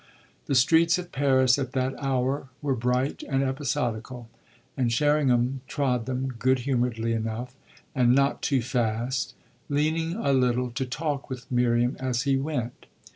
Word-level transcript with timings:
The 0.47 0.55
streets 0.55 0.97
of 0.97 1.11
Paris 1.11 1.59
at 1.59 1.73
that 1.73 1.93
hour 2.01 2.49
were 2.63 2.73
bright 2.73 3.21
and 3.29 3.43
episodical, 3.43 4.29
and 4.75 4.91
Sherringham 4.91 5.61
trod 5.67 6.07
them 6.07 6.29
good 6.39 6.61
humouredly 6.61 7.13
enough 7.13 7.55
and 7.93 8.15
not 8.15 8.41
too 8.41 8.63
fast, 8.63 9.35
leaning 9.69 10.15
a 10.15 10.33
little 10.33 10.71
to 10.71 10.87
talk 10.87 11.29
with 11.29 11.51
Miriam 11.51 11.95
as 11.99 12.23
he 12.23 12.35
went. 12.35 12.87